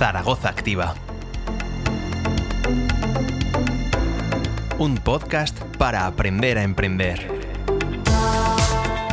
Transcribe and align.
Zaragoza 0.00 0.48
Activa. 0.48 0.94
Un 4.78 4.96
podcast 4.96 5.60
para 5.76 6.06
aprender 6.06 6.56
a 6.56 6.62
emprender. 6.62 7.28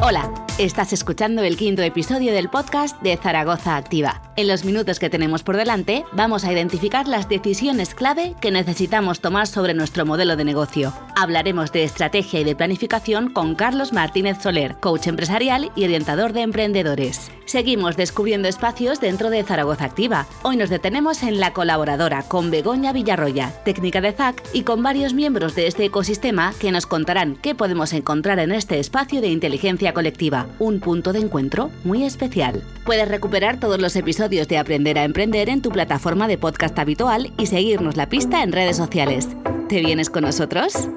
Hola, 0.02 0.32
estás 0.58 0.94
escuchando 0.94 1.44
el 1.44 1.58
quinto 1.58 1.82
episodio 1.82 2.32
del 2.32 2.48
podcast 2.48 3.02
de 3.02 3.18
Zaragoza 3.18 3.76
Activa. 3.76 4.22
En 4.38 4.48
los 4.48 4.64
minutos 4.64 4.98
que 5.00 5.10
tenemos 5.10 5.44
por 5.44 5.58
delante, 5.58 6.06
vamos 6.14 6.46
a 6.46 6.54
identificar 6.54 7.06
las 7.10 7.28
decisiones 7.28 7.94
clave 7.94 8.36
que 8.40 8.52
necesitamos 8.52 9.20
tomar 9.20 9.48
sobre 9.48 9.74
nuestro 9.74 10.06
modelo 10.06 10.38
de 10.38 10.46
negocio. 10.46 10.94
Hablaremos 11.20 11.72
de 11.72 11.84
estrategia 11.84 12.42
y 12.42 12.44
de 12.44 12.56
planificación 12.56 13.32
con 13.32 13.56
Carlos 13.56 13.92
Martínez 13.92 14.38
Soler, 14.40 14.76
coach 14.76 15.08
empresarial 15.08 15.72
y 15.76 15.84
orientador 15.84 16.32
de 16.32 16.42
emprendedores. 16.42 17.32
Seguimos 17.46 17.98
descubriendo 17.98 18.48
espacios 18.48 19.02
dentro 19.02 19.32
de 19.32 19.44
Zaragoza 19.44 19.86
Activa. 19.86 20.28
Hoy 20.44 20.58
nos 20.58 20.70
detenemos 20.70 21.24
en 21.24 21.40
la 21.40 21.54
colaboradora 21.54 22.22
con 22.22 22.52
Begoña 22.52 22.94
Villarroya, 22.94 23.52
técnica 23.66 24.00
de 24.00 24.12
ZAC, 24.12 24.44
y 24.54 24.62
con 24.62 24.84
varios 24.84 25.16
miembros 25.16 25.56
de 25.56 25.66
este 25.66 25.86
ecosistema 25.86 26.54
que 26.60 26.72
nos 26.72 26.86
contarán 26.86 27.36
qué 27.36 27.56
podemos 27.56 27.94
encontrar 27.94 28.38
en 28.38 28.52
este 28.52 28.78
espacio 28.78 29.20
de 29.20 29.30
inteligencia 29.30 29.96
colectiva, 29.96 30.46
un 30.60 30.80
punto 30.80 31.14
de 31.14 31.20
encuentro 31.22 31.72
muy 31.84 32.04
especial. 32.04 32.62
Puedes 32.86 33.08
recuperar 33.08 33.60
todos 33.60 33.82
los 33.82 33.96
episodios 33.96 34.48
de 34.50 34.60
Aprender 34.60 35.00
a 35.00 35.04
Emprender 35.04 35.50
en 35.50 35.64
tu 35.64 35.72
plataforma 35.72 36.28
de 36.28 36.38
podcast 36.38 36.78
habitual 36.78 37.34
y 37.40 37.48
seguirnos 37.48 37.98
la 37.98 38.08
pista 38.08 38.44
en 38.44 38.52
redes 38.52 38.78
sociales. 38.78 39.30
¿Te 39.68 39.80
vienes 39.80 40.12
con 40.12 40.24
nosotros? 40.24 40.88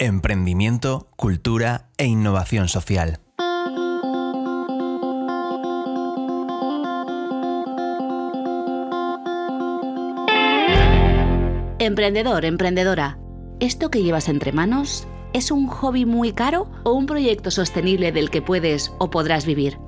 Emprendimiento, 0.00 1.08
cultura 1.16 1.88
e 1.96 2.06
innovación 2.06 2.68
social. 2.68 3.18
Emprendedor, 11.80 12.44
emprendedora. 12.44 13.18
¿Esto 13.58 13.90
que 13.90 14.04
llevas 14.04 14.28
entre 14.28 14.52
manos 14.52 15.08
es 15.32 15.50
un 15.50 15.66
hobby 15.66 16.04
muy 16.04 16.32
caro 16.32 16.70
o 16.84 16.92
un 16.92 17.06
proyecto 17.06 17.50
sostenible 17.50 18.12
del 18.12 18.30
que 18.30 18.40
puedes 18.40 18.92
o 18.98 19.10
podrás 19.10 19.46
vivir? 19.46 19.87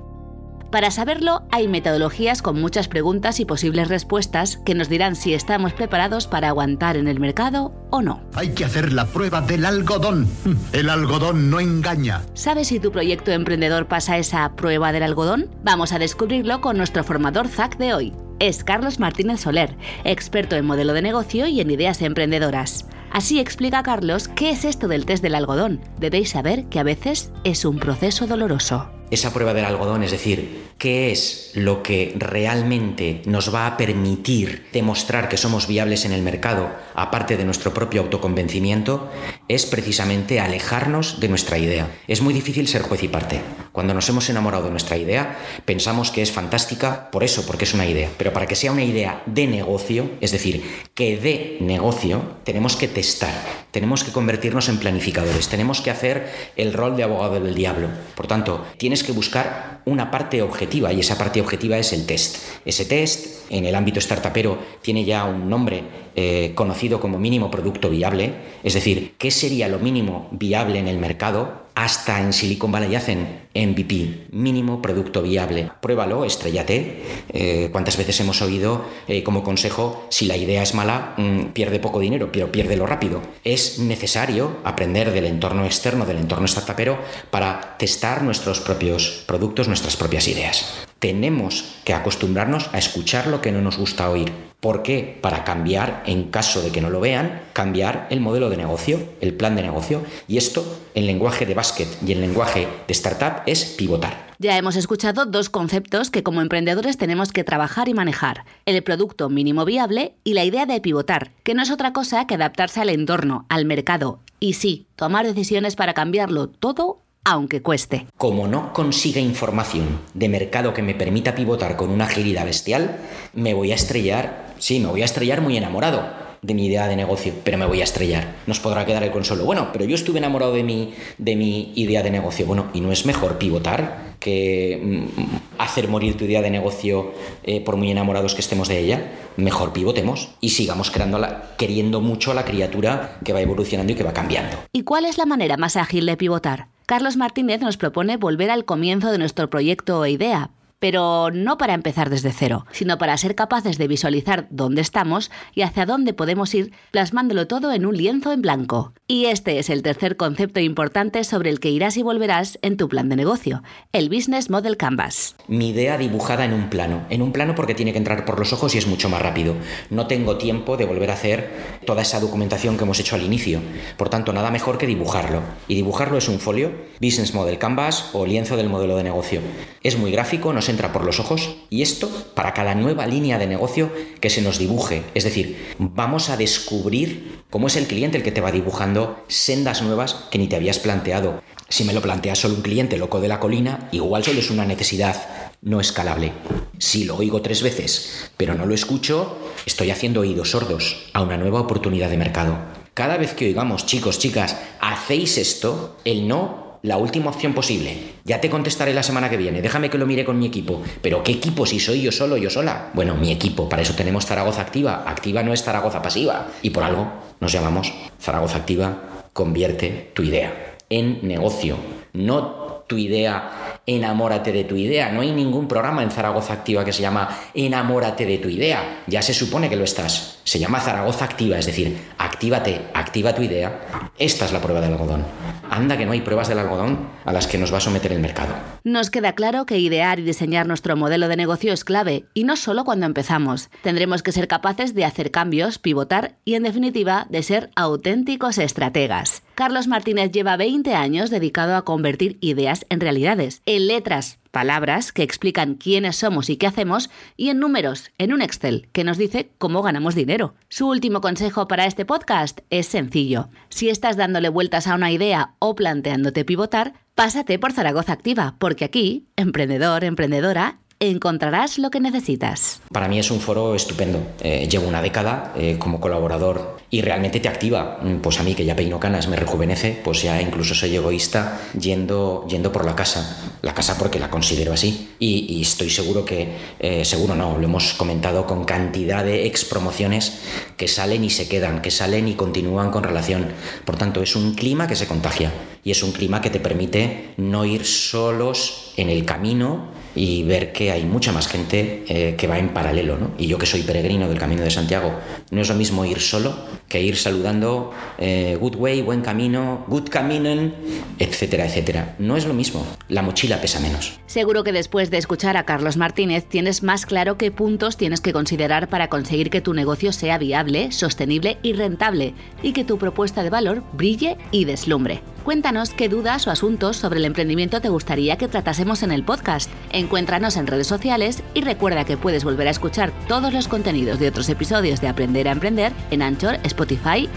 Para 0.71 0.89
saberlo, 0.89 1.43
hay 1.51 1.67
metodologías 1.67 2.41
con 2.41 2.61
muchas 2.61 2.87
preguntas 2.87 3.41
y 3.41 3.45
posibles 3.45 3.89
respuestas 3.89 4.55
que 4.65 4.73
nos 4.73 4.87
dirán 4.87 5.17
si 5.17 5.33
estamos 5.33 5.73
preparados 5.73 6.27
para 6.27 6.47
aguantar 6.47 6.95
en 6.95 7.09
el 7.09 7.19
mercado 7.19 7.73
o 7.89 8.01
no. 8.01 8.21
Hay 8.35 8.53
que 8.53 8.63
hacer 8.63 8.93
la 8.93 9.05
prueba 9.05 9.41
del 9.41 9.65
algodón. 9.65 10.29
El 10.71 10.89
algodón 10.89 11.49
no 11.49 11.59
engaña. 11.59 12.21
¿Sabes 12.33 12.69
si 12.69 12.79
tu 12.79 12.89
proyecto 12.89 13.31
emprendedor 13.31 13.87
pasa 13.87 14.17
esa 14.17 14.55
prueba 14.55 14.93
del 14.93 15.03
algodón? 15.03 15.49
Vamos 15.61 15.91
a 15.91 15.99
descubrirlo 15.99 16.61
con 16.61 16.77
nuestro 16.77 17.03
formador 17.03 17.49
ZAC 17.49 17.77
de 17.77 17.93
hoy. 17.93 18.13
Es 18.39 18.63
Carlos 18.63 18.97
Martínez 18.97 19.41
Soler, 19.41 19.75
experto 20.05 20.55
en 20.55 20.65
modelo 20.65 20.93
de 20.93 21.01
negocio 21.01 21.47
y 21.47 21.59
en 21.59 21.69
ideas 21.69 22.01
emprendedoras. 22.01 22.87
Así 23.11 23.41
explica 23.41 23.83
Carlos 23.83 24.29
qué 24.29 24.51
es 24.51 24.63
esto 24.63 24.87
del 24.87 25.05
test 25.05 25.21
del 25.21 25.35
algodón. 25.35 25.81
Debéis 25.99 26.29
saber 26.29 26.67
que 26.67 26.79
a 26.79 26.83
veces 26.83 27.33
es 27.43 27.65
un 27.65 27.77
proceso 27.77 28.25
doloroso 28.25 28.89
esa 29.11 29.33
prueba 29.33 29.53
del 29.53 29.65
algodón, 29.65 30.03
es 30.03 30.11
decir, 30.11 30.71
qué 30.77 31.11
es 31.11 31.51
lo 31.53 31.83
que 31.83 32.13
realmente 32.17 33.21
nos 33.25 33.53
va 33.53 33.67
a 33.67 33.77
permitir 33.77 34.65
demostrar 34.73 35.29
que 35.29 35.37
somos 35.37 35.67
viables 35.67 36.05
en 36.05 36.11
el 36.11 36.23
mercado, 36.23 36.71
aparte 36.95 37.37
de 37.37 37.45
nuestro 37.45 37.73
propio 37.73 38.01
autoconvencimiento, 38.01 39.09
es 39.47 39.65
precisamente 39.65 40.39
alejarnos 40.39 41.19
de 41.19 41.27
nuestra 41.27 41.59
idea. 41.59 41.87
Es 42.07 42.21
muy 42.21 42.33
difícil 42.33 42.67
ser 42.67 42.81
juez 42.81 43.03
y 43.03 43.09
parte. 43.09 43.41
Cuando 43.71 43.93
nos 43.93 44.09
hemos 44.09 44.29
enamorado 44.29 44.65
de 44.65 44.71
nuestra 44.71 44.97
idea, 44.97 45.37
pensamos 45.65 46.11
que 46.11 46.21
es 46.21 46.31
fantástica 46.31 47.11
por 47.11 47.23
eso, 47.23 47.45
porque 47.45 47.65
es 47.65 47.73
una 47.73 47.85
idea. 47.85 48.09
Pero 48.17 48.33
para 48.33 48.47
que 48.47 48.55
sea 48.55 48.71
una 48.71 48.83
idea 48.83 49.23
de 49.25 49.47
negocio, 49.47 50.09
es 50.19 50.31
decir, 50.31 50.63
que 50.95 51.17
dé 51.17 51.57
negocio, 51.61 52.23
tenemos 52.43 52.75
que 52.75 52.87
testar, 52.87 53.33
tenemos 53.71 54.03
que 54.03 54.11
convertirnos 54.11 54.67
en 54.67 54.77
planificadores, 54.77 55.47
tenemos 55.47 55.81
que 55.81 55.91
hacer 55.91 56.29
el 56.55 56.73
rol 56.73 56.97
de 56.97 57.03
abogado 57.03 57.35
del 57.35 57.55
diablo. 57.55 57.87
Por 58.15 58.27
tanto, 58.27 58.65
tienes 58.77 59.00
que 59.03 59.11
buscar 59.11 59.81
una 59.85 60.11
parte 60.11 60.41
objetiva 60.41 60.93
y 60.93 60.99
esa 60.99 61.17
parte 61.17 61.41
objetiva 61.41 61.77
es 61.77 61.93
el 61.93 62.05
test. 62.05 62.37
Ese 62.65 62.85
test 62.85 63.51
en 63.51 63.65
el 63.65 63.75
ámbito 63.75 63.99
startupero 63.99 64.57
tiene 64.81 65.03
ya 65.03 65.25
un 65.25 65.49
nombre 65.49 65.83
eh, 66.15 66.51
conocido 66.55 66.99
como 66.99 67.17
mínimo 67.17 67.49
producto 67.49 67.89
viable, 67.89 68.33
es 68.63 68.73
decir, 68.73 69.15
¿qué 69.17 69.31
sería 69.31 69.67
lo 69.67 69.79
mínimo 69.79 70.27
viable 70.31 70.79
en 70.79 70.87
el 70.87 70.97
mercado? 70.97 71.61
Hasta 71.73 72.19
en 72.19 72.33
Silicon 72.33 72.71
Valley 72.71 72.95
hacen 72.95 73.41
MVP, 73.55 74.27
mínimo 74.31 74.81
producto 74.81 75.21
viable. 75.21 75.71
Pruébalo, 75.81 76.25
estrellate. 76.25 77.01
Eh, 77.29 77.69
¿Cuántas 77.71 77.97
veces 77.97 78.19
hemos 78.19 78.41
oído 78.41 78.83
eh, 79.07 79.23
como 79.23 79.41
consejo, 79.41 80.05
si 80.09 80.25
la 80.25 80.35
idea 80.35 80.63
es 80.63 80.73
mala, 80.73 81.15
mm, 81.17 81.53
pierde 81.53 81.79
poco 81.79 82.01
dinero, 82.01 82.29
pero 82.31 82.51
piérdelo 82.51 82.85
rápido? 82.85 83.21
Es 83.45 83.79
necesario 83.79 84.57
aprender 84.65 85.11
del 85.11 85.25
entorno 85.25 85.65
externo, 85.65 86.05
del 86.05 86.17
entorno 86.17 86.47
startupero, 86.47 86.99
para 87.29 87.77
testar 87.77 88.21
nuestros 88.21 88.59
propios 88.59 89.23
productos, 89.25 89.67
nuestras 89.69 89.95
propias 89.95 90.27
ideas. 90.27 90.90
Tenemos 91.01 91.75
que 91.83 91.93
acostumbrarnos 91.93 92.69
a 92.71 92.77
escuchar 92.77 93.27
lo 93.27 93.41
que 93.41 93.51
no 93.51 93.59
nos 93.59 93.77
gusta 93.77 94.09
oír 94.09 94.31
¿Por 94.61 94.83
qué? 94.83 95.17
Para 95.21 95.43
cambiar, 95.43 96.03
en 96.05 96.25
caso 96.25 96.61
de 96.61 96.71
que 96.71 96.81
no 96.81 96.91
lo 96.91 96.99
vean, 96.99 97.41
cambiar 97.51 98.05
el 98.11 98.21
modelo 98.21 98.51
de 98.51 98.57
negocio, 98.57 98.99
el 99.19 99.33
plan 99.33 99.55
de 99.55 99.63
negocio. 99.63 100.03
Y 100.27 100.37
esto, 100.37 100.63
en 100.93 101.07
lenguaje 101.07 101.47
de 101.47 101.55
básquet 101.55 101.87
y 102.05 102.11
en 102.11 102.21
lenguaje 102.21 102.67
de 102.87 102.93
startup, 102.93 103.41
es 103.47 103.65
pivotar. 103.65 104.29
Ya 104.37 104.55
hemos 104.59 104.75
escuchado 104.75 105.25
dos 105.25 105.49
conceptos 105.49 106.11
que 106.11 106.21
como 106.21 106.41
emprendedores 106.41 106.97
tenemos 106.97 107.31
que 107.31 107.43
trabajar 107.43 107.89
y 107.89 107.95
manejar. 107.95 108.45
El 108.67 108.83
producto 108.83 109.29
mínimo 109.29 109.65
viable 109.65 110.13
y 110.23 110.35
la 110.35 110.45
idea 110.45 110.67
de 110.67 110.79
pivotar, 110.79 111.31
que 111.41 111.55
no 111.55 111.63
es 111.63 111.71
otra 111.71 111.91
cosa 111.91 112.27
que 112.27 112.35
adaptarse 112.35 112.81
al 112.81 112.89
entorno, 112.89 113.47
al 113.49 113.65
mercado. 113.65 114.19
Y 114.39 114.53
sí, 114.53 114.85
tomar 114.95 115.25
decisiones 115.25 115.75
para 115.75 115.95
cambiarlo 115.95 116.49
todo 116.49 117.01
aunque 117.23 117.61
cueste. 117.61 118.07
Como 118.17 118.47
no 118.47 118.73
consiga 118.73 119.21
información 119.21 119.99
de 120.13 120.29
mercado 120.29 120.73
que 120.73 120.81
me 120.81 120.95
permita 120.95 121.35
pivotar 121.35 121.75
con 121.75 121.89
una 121.89 122.05
agilidad 122.05 122.45
bestial, 122.45 122.97
me 123.33 123.53
voy 123.53 123.71
a 123.71 123.75
estrellar, 123.75 124.53
sí, 124.57 124.79
me 124.79 124.87
voy 124.87 125.01
a 125.01 125.05
estrellar 125.05 125.41
muy 125.41 125.57
enamorado 125.57 126.21
de 126.41 126.55
mi 126.55 126.65
idea 126.65 126.87
de 126.87 126.95
negocio, 126.95 127.33
pero 127.43 127.57
me 127.57 127.67
voy 127.67 127.81
a 127.81 127.83
estrellar. 127.83 128.35
Nos 128.47 128.59
podrá 128.59 128.85
quedar 128.85 129.03
el 129.03 129.11
consuelo. 129.11 129.45
Bueno, 129.45 129.69
pero 129.71 129.85
yo 129.85 129.93
estuve 129.93 130.17
enamorado 130.17 130.53
de 130.53 130.63
mi, 130.63 130.93
de 131.19 131.35
mi 131.35 131.71
idea 131.75 132.01
de 132.01 132.09
negocio. 132.09 132.47
Bueno, 132.47 132.67
¿y 132.73 132.81
no 132.81 132.91
es 132.91 133.05
mejor 133.05 133.37
pivotar 133.37 134.15
que 134.19 135.07
mm, 135.15 135.59
hacer 135.59 135.87
morir 135.87 136.17
tu 136.17 136.25
idea 136.25 136.41
de 136.41 136.49
negocio 136.49 137.13
eh, 137.43 137.61
por 137.61 137.77
muy 137.77 137.91
enamorados 137.91 138.33
que 138.33 138.41
estemos 138.41 138.67
de 138.67 138.79
ella? 138.79 139.11
Mejor 139.37 139.71
pivotemos 139.71 140.31
y 140.41 140.49
sigamos 140.49 140.89
creando 140.89 141.19
queriendo 141.57 142.01
mucho 142.01 142.31
a 142.31 142.33
la 142.33 142.43
criatura 142.43 143.19
que 143.23 143.33
va 143.33 143.41
evolucionando 143.41 143.93
y 143.93 143.95
que 143.95 144.03
va 144.03 144.13
cambiando. 144.13 144.57
¿Y 144.73 144.81
cuál 144.81 145.05
es 145.05 145.19
la 145.19 145.27
manera 145.27 145.57
más 145.57 145.77
ágil 145.77 146.07
de 146.07 146.17
pivotar? 146.17 146.69
Carlos 146.91 147.15
Martínez 147.15 147.61
nos 147.61 147.77
propone 147.77 148.17
volver 148.17 148.51
al 148.51 148.65
comienzo 148.65 149.13
de 149.13 149.17
nuestro 149.17 149.49
proyecto 149.49 149.97
o 149.97 150.05
idea, 150.05 150.49
pero 150.81 151.29
no 151.31 151.59
para 151.59 151.75
empezar 151.75 152.09
desde 152.09 152.33
cero, 152.33 152.65
sino 152.71 152.97
para 152.97 153.15
ser 153.15 153.35
capaces 153.35 153.77
de 153.77 153.87
visualizar 153.87 154.47
dónde 154.49 154.81
estamos 154.81 155.29
y 155.53 155.61
hacia 155.61 155.85
dónde 155.85 156.13
podemos 156.13 156.53
ir 156.55 156.73
plasmándolo 156.89 157.45
todo 157.45 157.71
en 157.71 157.85
un 157.85 157.95
lienzo 157.95 158.33
en 158.33 158.41
blanco. 158.41 158.93
Y 159.07 159.25
este 159.25 159.59
es 159.59 159.69
el 159.69 159.83
tercer 159.83 160.17
concepto 160.17 160.59
importante 160.59 161.23
sobre 161.23 161.51
el 161.51 161.59
que 161.59 161.69
irás 161.69 161.97
y 161.97 162.01
volverás 162.01 162.57
en 162.63 162.77
tu 162.77 162.89
plan 162.89 163.09
de 163.09 163.15
negocio, 163.15 163.61
el 163.91 164.09
Business 164.09 164.49
Model 164.49 164.75
Canvas. 164.75 165.35
Mi 165.47 165.69
idea 165.69 165.99
dibujada 165.99 166.45
en 166.45 166.53
un 166.53 166.69
plano, 166.71 167.05
en 167.11 167.21
un 167.21 167.31
plano 167.31 167.53
porque 167.53 167.75
tiene 167.75 167.91
que 167.91 167.99
entrar 167.99 168.25
por 168.25 168.39
los 168.39 168.51
ojos 168.51 168.73
y 168.73 168.79
es 168.79 168.87
mucho 168.87 169.07
más 169.07 169.21
rápido. 169.21 169.55
No 169.91 170.07
tengo 170.07 170.37
tiempo 170.37 170.77
de 170.77 170.85
volver 170.85 171.11
a 171.11 171.13
hacer 171.13 171.51
toda 171.85 172.01
esa 172.01 172.19
documentación 172.19 172.77
que 172.77 172.85
hemos 172.85 172.99
hecho 172.99 173.15
al 173.15 173.21
inicio. 173.21 173.61
Por 173.97 174.09
tanto, 174.09 174.33
nada 174.33 174.49
mejor 174.49 174.79
que 174.79 174.87
dibujarlo. 174.87 175.41
Y 175.67 175.75
dibujarlo 175.75 176.17
es 176.17 176.27
un 176.27 176.39
folio, 176.39 176.71
Business 176.99 177.35
Model 177.35 177.59
Canvas 177.59 178.09
o 178.13 178.25
lienzo 178.25 178.57
del 178.57 178.69
modelo 178.69 178.97
de 178.97 179.03
negocio. 179.03 179.41
Es 179.83 179.95
muy 179.95 180.11
gráfico, 180.11 180.53
no 180.53 180.61
entra 180.71 180.91
por 180.91 181.05
los 181.05 181.19
ojos 181.19 181.55
y 181.69 181.81
esto 181.81 182.09
para 182.33 182.53
cada 182.53 182.75
nueva 182.75 183.05
línea 183.05 183.37
de 183.37 183.47
negocio 183.47 183.91
que 184.19 184.29
se 184.29 184.41
nos 184.41 184.57
dibuje. 184.57 185.03
Es 185.13 185.23
decir, 185.23 185.75
vamos 185.77 186.29
a 186.29 186.37
descubrir 186.37 187.43
cómo 187.49 187.67
es 187.67 187.75
el 187.75 187.87
cliente 187.87 188.17
el 188.17 188.23
que 188.23 188.31
te 188.31 188.41
va 188.41 188.51
dibujando 188.51 189.23
sendas 189.27 189.81
nuevas 189.81 190.25
que 190.31 190.37
ni 190.37 190.47
te 190.47 190.55
habías 190.55 190.79
planteado. 190.79 191.43
Si 191.69 191.83
me 191.83 191.93
lo 191.93 192.01
plantea 192.01 192.35
solo 192.35 192.55
un 192.55 192.61
cliente 192.61 192.97
loco 192.97 193.21
de 193.21 193.27
la 193.27 193.39
colina, 193.39 193.87
igual 193.91 194.23
solo 194.23 194.39
es 194.39 194.49
una 194.49 194.65
necesidad 194.65 195.51
no 195.61 195.79
escalable. 195.79 196.33
Si 196.79 197.05
lo 197.05 197.15
oigo 197.15 197.41
tres 197.41 197.61
veces, 197.61 198.31
pero 198.35 198.55
no 198.55 198.65
lo 198.65 198.73
escucho, 198.73 199.37
estoy 199.65 199.91
haciendo 199.91 200.21
oídos 200.21 200.51
sordos 200.51 201.09
a 201.13 201.21
una 201.21 201.37
nueva 201.37 201.61
oportunidad 201.61 202.09
de 202.09 202.17
mercado. 202.17 202.57
Cada 202.93 203.17
vez 203.17 203.33
que 203.33 203.45
oigamos, 203.45 203.85
chicos, 203.85 204.19
chicas, 204.19 204.57
hacéis 204.81 205.37
esto, 205.37 205.97
el 206.03 206.27
no 206.27 206.70
la 206.83 206.97
última 206.97 207.29
opción 207.29 207.53
posible. 207.53 207.97
Ya 208.23 208.41
te 208.41 208.49
contestaré 208.49 208.93
la 208.93 209.03
semana 209.03 209.29
que 209.29 209.37
viene, 209.37 209.61
déjame 209.61 209.89
que 209.89 209.97
lo 209.97 210.05
mire 210.05 210.25
con 210.25 210.39
mi 210.39 210.47
equipo. 210.47 210.81
¿Pero 211.01 211.23
qué 211.23 211.33
equipo 211.33 211.65
si 211.65 211.79
soy 211.79 212.01
yo 212.01 212.11
solo, 212.11 212.37
yo 212.37 212.49
sola? 212.49 212.89
Bueno, 212.93 213.15
mi 213.15 213.31
equipo, 213.31 213.69
para 213.69 213.81
eso 213.81 213.93
tenemos 213.93 214.25
Zaragoza 214.25 214.61
Activa. 214.61 215.03
Activa 215.07 215.43
no 215.43 215.53
es 215.53 215.63
Zaragoza 215.63 216.01
Pasiva. 216.01 216.47
Y 216.61 216.71
por 216.71 216.83
algo 216.83 217.11
nos 217.39 217.51
llamamos 217.51 217.93
Zaragoza 218.19 218.57
Activa, 218.57 219.25
convierte 219.33 220.11
tu 220.13 220.23
idea 220.23 220.77
en 220.89 221.19
negocio. 221.27 221.77
No 222.13 222.83
tu 222.87 222.97
idea 222.97 223.60
enamórate 223.85 224.51
de 224.51 224.63
tu 224.63 224.75
idea. 224.75 225.11
No 225.11 225.21
hay 225.21 225.31
ningún 225.31 225.67
programa 225.67 226.03
en 226.03 226.11
Zaragoza 226.11 226.53
Activa 226.53 226.85
que 226.85 226.93
se 226.93 227.01
llama 227.01 227.29
enamórate 227.53 228.25
de 228.25 228.37
tu 228.37 228.49
idea. 228.49 229.03
Ya 229.07 229.21
se 229.21 229.33
supone 229.33 229.69
que 229.69 229.75
lo 229.75 229.83
estás. 229.83 230.39
Se 230.43 230.59
llama 230.59 230.79
Zaragoza 230.79 231.25
Activa, 231.25 231.57
es 231.57 231.65
decir, 231.65 231.97
actívate, 232.17 232.81
activa 232.93 233.33
tu 233.33 233.41
idea. 233.41 234.11
Esta 234.17 234.45
es 234.45 234.53
la 234.53 234.61
prueba 234.61 234.81
del 234.81 234.93
algodón. 234.93 235.23
Anda 235.69 235.97
que 235.97 236.05
no 236.05 236.11
hay 236.11 236.21
pruebas 236.21 236.49
del 236.49 236.59
algodón 236.59 237.07
a 237.23 237.31
las 237.31 237.47
que 237.47 237.57
nos 237.57 237.73
va 237.73 237.77
a 237.77 237.81
someter 237.81 238.11
el 238.11 238.19
mercado. 238.19 238.53
Nos 238.83 239.09
queda 239.09 239.33
claro 239.33 239.65
que 239.65 239.79
idear 239.79 240.19
y 240.19 240.23
diseñar 240.23 240.67
nuestro 240.67 240.97
modelo 240.97 241.27
de 241.27 241.37
negocio 241.37 241.71
es 241.71 241.85
clave, 241.85 242.25
y 242.33 242.43
no 242.43 242.57
solo 242.57 242.83
cuando 242.83 243.05
empezamos. 243.05 243.69
Tendremos 243.81 244.21
que 244.21 244.33
ser 244.33 244.47
capaces 244.47 244.93
de 244.93 245.05
hacer 245.05 245.31
cambios, 245.31 245.77
pivotar 245.77 246.35
y, 246.43 246.55
en 246.55 246.63
definitiva, 246.63 247.25
de 247.29 247.43
ser 247.43 247.69
auténticos 247.75 248.57
estrategas. 248.57 249.43
Carlos 249.61 249.87
Martínez 249.87 250.31
lleva 250.31 250.57
20 250.57 250.95
años 250.95 251.29
dedicado 251.29 251.75
a 251.75 251.85
convertir 251.85 252.39
ideas 252.41 252.83
en 252.89 252.99
realidades, 252.99 253.61
en 253.67 253.85
letras, 253.85 254.39
palabras 254.49 255.11
que 255.11 255.21
explican 255.21 255.75
quiénes 255.75 256.15
somos 256.15 256.49
y 256.49 256.57
qué 256.57 256.65
hacemos, 256.65 257.11
y 257.37 257.49
en 257.49 257.59
números, 257.59 258.09
en 258.17 258.33
un 258.33 258.41
Excel, 258.41 258.89
que 258.91 259.03
nos 259.03 259.19
dice 259.19 259.51
cómo 259.59 259.83
ganamos 259.83 260.15
dinero. 260.15 260.55
Su 260.67 260.87
último 260.87 261.21
consejo 261.21 261.67
para 261.67 261.85
este 261.85 262.05
podcast 262.05 262.61
es 262.71 262.87
sencillo. 262.87 263.49
Si 263.69 263.89
estás 263.89 264.17
dándole 264.17 264.49
vueltas 264.49 264.87
a 264.87 264.95
una 264.95 265.11
idea 265.11 265.53
o 265.59 265.75
planteándote 265.75 266.43
pivotar, 266.43 266.93
pásate 267.13 267.59
por 267.59 267.71
Zaragoza 267.71 268.13
Activa, 268.13 268.55
porque 268.57 268.83
aquí, 268.83 269.27
emprendedor, 269.35 270.03
emprendedora, 270.03 270.79
encontrarás 271.01 271.79
lo 271.79 271.89
que 271.89 271.99
necesitas. 271.99 272.79
Para 272.91 273.07
mí 273.07 273.17
es 273.19 273.31
un 273.31 273.39
foro 273.39 273.75
estupendo. 273.75 274.19
Eh, 274.41 274.67
llevo 274.69 274.87
una 274.87 275.01
década 275.01 275.51
eh, 275.57 275.77
como 275.79 275.99
colaborador 275.99 276.77
y 276.91 277.01
realmente 277.01 277.39
te 277.39 277.47
activa. 277.47 277.99
Mm, 278.03 278.17
pues 278.17 278.39
a 278.39 278.43
mí 278.43 278.53
que 278.53 278.65
ya 278.65 278.75
peino 278.75 278.99
canas 278.99 279.27
me 279.27 279.35
rejuvenece, 279.35 279.99
pues 280.03 280.21
ya 280.21 280.39
incluso 280.41 280.75
soy 280.75 280.95
egoísta 280.95 281.59
yendo, 281.77 282.45
yendo 282.47 282.71
por 282.71 282.85
la 282.85 282.95
casa. 282.95 283.55
La 283.63 283.73
casa 283.73 283.97
porque 283.97 284.19
la 284.19 284.29
considero 284.29 284.73
así. 284.73 285.09
Y, 285.19 285.61
estoy 285.61 285.89
seguro 285.89 286.25
que, 286.25 286.49
eh, 286.79 287.05
seguro 287.05 287.35
no, 287.35 287.57
lo 287.57 287.63
hemos 287.63 287.93
comentado 287.93 288.45
con 288.45 288.65
cantidad 288.65 289.23
de 289.23 289.45
ex 289.45 289.65
promociones 289.65 290.39
que 290.77 290.87
salen 290.87 291.23
y 291.23 291.29
se 291.29 291.47
quedan, 291.47 291.81
que 291.81 291.91
salen 291.91 292.27
y 292.27 292.33
continúan 292.33 292.91
con 292.91 293.03
relación. 293.03 293.47
Por 293.85 293.97
tanto, 293.97 294.21
es 294.21 294.35
un 294.35 294.55
clima 294.55 294.87
que 294.87 294.95
se 294.95 295.07
contagia 295.07 295.51
y 295.83 295.91
es 295.91 296.03
un 296.03 296.11
clima 296.11 296.41
que 296.41 296.49
te 296.49 296.59
permite 296.59 297.33
no 297.37 297.65
ir 297.65 297.85
solos 297.85 298.90
en 298.97 299.09
el 299.09 299.25
camino 299.25 299.89
y 300.15 300.43
ver 300.43 300.73
que 300.73 300.91
hay 300.91 301.05
mucha 301.05 301.31
más 301.31 301.47
gente 301.47 302.03
eh, 302.07 302.35
que 302.35 302.47
va 302.47 302.59
en 302.59 302.69
paralelo. 302.69 303.17
¿no? 303.17 303.31
Y 303.37 303.47
yo 303.47 303.57
que 303.57 303.65
soy 303.65 303.83
peregrino 303.83 304.27
del 304.27 304.37
Camino 304.37 304.63
de 304.63 304.71
Santiago, 304.71 305.13
no 305.51 305.61
es 305.61 305.69
lo 305.69 305.75
mismo 305.75 306.05
ir 306.05 306.19
solo 306.19 306.80
que 306.91 307.01
ir 307.01 307.15
saludando 307.15 307.91
eh, 308.17 308.57
good 308.59 308.75
way, 308.75 309.01
buen 309.01 309.21
camino, 309.21 309.85
good 309.87 310.09
caminen, 310.09 310.75
etcétera, 311.19 311.65
etcétera. 311.65 312.15
No 312.19 312.35
es 312.35 312.45
lo 312.45 312.53
mismo. 312.53 312.85
La 313.07 313.21
mochila 313.21 313.61
pesa 313.61 313.79
menos. 313.79 314.19
Seguro 314.25 314.63
que 314.63 314.73
después 314.73 315.09
de 315.09 315.17
escuchar 315.17 315.55
a 315.55 315.63
Carlos 315.63 315.95
Martínez 315.95 316.45
tienes 316.45 316.83
más 316.83 317.05
claro 317.05 317.37
qué 317.37 317.49
puntos 317.49 317.95
tienes 317.95 318.19
que 318.19 318.33
considerar 318.33 318.89
para 318.89 319.07
conseguir 319.07 319.49
que 319.49 319.61
tu 319.61 319.73
negocio 319.73 320.11
sea 320.11 320.37
viable, 320.37 320.91
sostenible 320.91 321.57
y 321.63 321.73
rentable 321.73 322.33
y 322.61 322.73
que 322.73 322.83
tu 322.83 322.97
propuesta 322.97 323.41
de 323.41 323.49
valor 323.49 323.83
brille 323.93 324.37
y 324.51 324.65
deslumbre. 324.65 325.21
Cuéntanos 325.43 325.89
qué 325.89 326.07
dudas 326.07 326.45
o 326.45 326.51
asuntos 326.51 326.97
sobre 326.97 327.17
el 327.17 327.25
emprendimiento 327.25 327.81
te 327.81 327.89
gustaría 327.89 328.37
que 328.37 328.47
tratásemos 328.47 329.01
en 329.01 329.11
el 329.11 329.23
podcast. 329.23 329.71
Encuéntranos 329.91 330.55
en 330.55 330.67
redes 330.67 330.85
sociales 330.85 331.41
y 331.55 331.61
recuerda 331.61 332.05
que 332.05 332.15
puedes 332.15 332.43
volver 332.43 332.67
a 332.67 332.71
escuchar 332.71 333.11
todos 333.27 333.51
los 333.51 333.67
contenidos 333.67 334.19
de 334.19 334.27
otros 334.27 334.49
episodios 334.49 335.01
de 335.01 335.07
Aprender 335.07 335.47
a 335.47 335.53
Emprender 335.53 335.93
en 336.11 336.21
Anchor, 336.21 336.59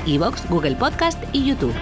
Evox, 0.07 0.49
Google 0.49 0.75
Podcast 0.77 1.23
y 1.33 1.45
YouTube. 1.45 1.75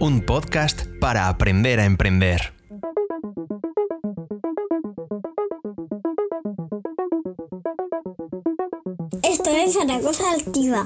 Un 0.00 0.22
podcast 0.24 0.86
para 0.98 1.28
aprender 1.28 1.78
a 1.80 1.84
emprender. 1.84 2.54
Esto 9.22 9.50
es 9.50 9.74
Zaragoza 9.74 10.24
Activa. 10.32 10.84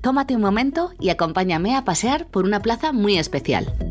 Tómate 0.00 0.34
un 0.34 0.40
momento 0.40 0.90
y 0.98 1.10
acompáñame 1.10 1.76
a 1.76 1.84
pasear 1.84 2.26
por 2.26 2.44
una 2.44 2.62
plaza 2.62 2.92
muy 2.92 3.18
especial. 3.18 3.87